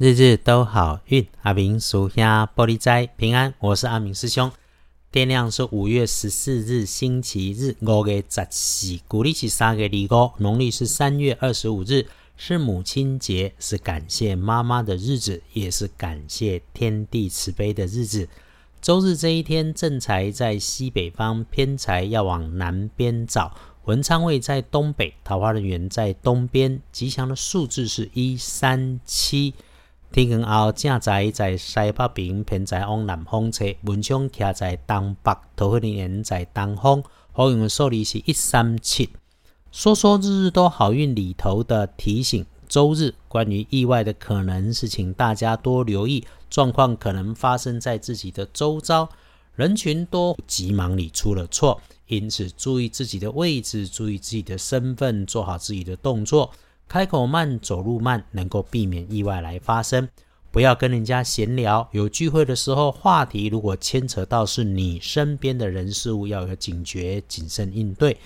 [0.00, 3.52] 日日都好运，阿明属下玻璃斋平安。
[3.58, 4.48] 我是阿明师兄。
[5.10, 12.06] 天亮是五月十四日，星期日，五月十四，古历是三月二五，农历是三月二十五日，
[12.36, 18.28] 是母亲节，是感谢妈妈的日子，也是感谢天地慈悲的日子。
[18.80, 23.52] 周日这一天，正财在西北方，偏财要往南边找。
[23.86, 29.54] 文昌位在东北，桃花人缘在东边，吉祥的数字是一三七。
[30.10, 33.78] 天光后，正在在西北边，偏在往南方吹。
[33.82, 37.02] 文昌徛在东北，桃花人在东方。
[37.32, 39.10] 好运的数字是一三七。
[39.70, 49.08] 说说日日都好运里头的提醒：周日关于意外的可能是，请大家多留意，状况可能发生在自己的周遭。
[49.54, 56.50] 人群多，急忙里出了错，因此注意自己的位置，注意自己的身份，做好自己的动作。
[56.88, 60.08] 开口慢，走路慢，能够避免意外来发生。
[60.50, 68.16] 不要跟人家闲聊，有聚会的时候，话题如果牵扯到是你身边的人事物，要有警觉，谨慎应对。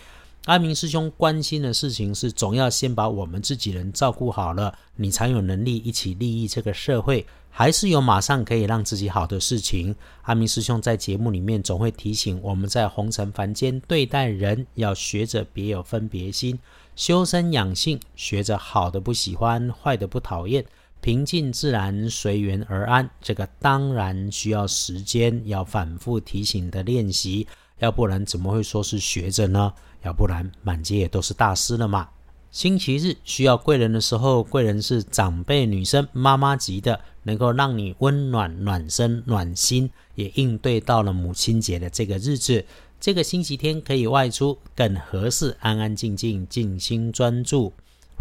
[0.44, 7.26] 阿明师兄关心的事情是，总要先把我们自己人照顾好了，你才有能力一起利益这个社会。
[7.54, 9.94] 还是有马上可以让自己好的事情。
[10.22, 16.58] 阿明师兄在节目里面总会提醒我们在红尘凡间对待人，要学着别有分别心。
[16.94, 20.64] 修身养性，学着好的不喜欢，坏的不讨厌，
[21.00, 23.08] 平静自然，随缘而安。
[23.20, 27.46] 这个当然需要时间，要反复提醒的练习，
[27.78, 29.72] 要不然怎么会说是学着呢？
[30.02, 32.08] 要不然满街也都是大师了嘛。
[32.50, 42.62] 星期日需要贵人的时候，贵人是长辈女生、妈妈级的，能够让你温暖、暖身、暖心，也应对到了母亲节的这个日子。
[43.02, 47.72] 这个星期天可以外出，更合适，安安静静、静心专注，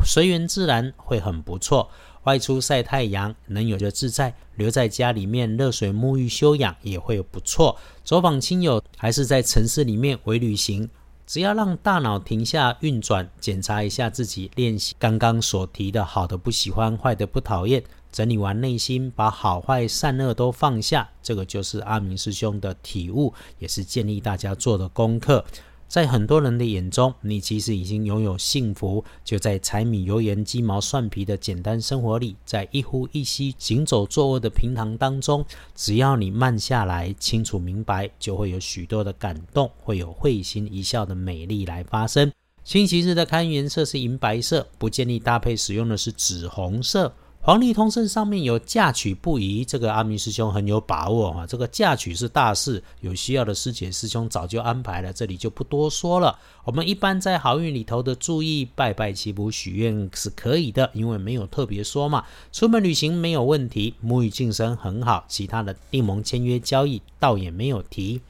[0.03, 1.87] 随缘自然会很不错。
[2.23, 7.77] 外出晒太阳能有着自在，留在家里面热水沐浴休养也会不错。
[8.03, 10.89] 走访亲友还是在城市里面为旅行，
[11.27, 17.83] 只要让大脑停下运转，检查一下自己，练习刚刚所提的好的不喜欢，坏的不讨厌。
[18.11, 25.45] 整理完内心，把好坏善恶都放下，这个就是阿明师兄的体悟，也是建议大家做的功课。
[25.87, 35.45] 在很多人的眼中，你其实已经拥有幸福，就在柴米油盐鸡毛蒜皮的简单生活里，在一呼一吸、行走坐卧的平常当中，
[35.75, 42.31] 只要你慢下来，清楚明白，就会有许多的感动，会有会心一笑的美丽来发生。
[42.63, 47.13] 星期日的看颜色是银白色，不建议搭配使用的是紫红色。
[47.43, 51.47] 黄历通胜上面有嫁娶不宜，这个阿明师兄很有把握哈。
[51.47, 56.37] 这个嫁娶是大事，有需要的师姐师兄早就安排了，这里就不多说了。
[56.63, 62.23] 我们一般在好运里头的注意，拜拜祈福许愿是可以的，因为没有特别说嘛。
[62.51, 68.21] 出门旅行没有问题，沐浴净身很好，其他的订盟签约交易倒也没有提。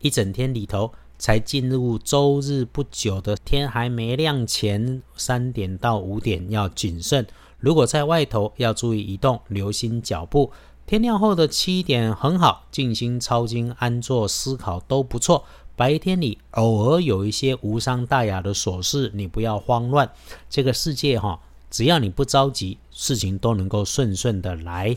[0.00, 7.26] 一整天里头才进入周日不久的天还没亮前三点到五点要谨慎。
[7.66, 10.52] 如果在外头要注意移动，留心脚步。
[10.86, 15.44] 天亮后的七点很好，静心抄经、安坐思考都不错。
[15.74, 20.08] 白天里偶尔有一些无伤大雅的琐事，你不要慌乱。
[20.48, 24.96] 这个世界哈，只要你不着急，事情都能够顺顺的来。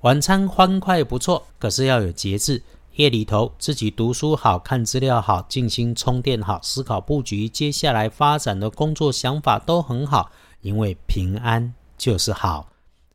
[0.00, 2.62] 晚餐欢快不错，可是要有节制。
[2.96, 10.30] 夜里头自己读书好看资料好，静心充电好，思考布局接下来发展的工作想法都很好，
[10.62, 11.74] 因为平安。
[11.98, 12.70] 就是好，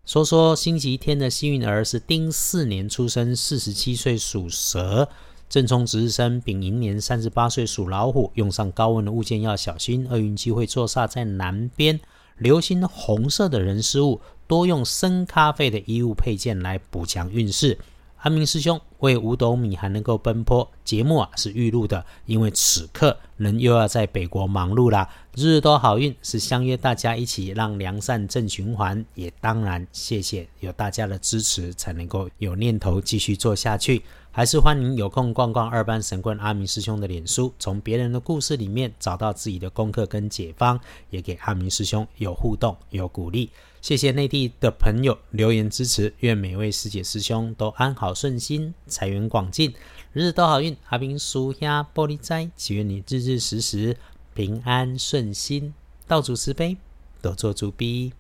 [0.05, 5.07] 说说星期天的幸运儿是丁巳年出生，四十七岁属蛇；
[5.49, 8.29] 正冲值日生丙寅年三十八岁属老虎。
[8.35, 11.99] 用上高温的物件要小心，厄运机会坐煞在南边。
[12.39, 17.77] 留心红色的人事物，多用深咖啡的衣物配件来补强运势。
[18.17, 25.09] 阿明师兄为五斗米还能够奔波，节目啊是预录的，因为此刻人又要在北国忙碌啦。
[25.35, 34.01] 日日都好运是相约大家一起让良善正循环，也当然谢谢有大家的支持，才能够有念头继续做下去。
[34.31, 40.79] 还是欢迎有空逛逛二班神棍阿明师兄的脸书，从别人的故事里面找到自己的功课跟解方，
[41.09, 43.49] 也给阿明师兄有互动有鼓励。
[43.79, 49.73] 谢谢内地的朋友留言支持，愿每位师姐师兄都安好顺心，财源广进，
[50.13, 50.77] 日日都好运。
[50.89, 53.97] 阿兵叔下玻璃斋，祈愿你日日时时
[54.35, 55.73] 平安顺心，
[56.07, 56.77] 道主慈悲，
[57.21, 58.13] 多做主逼。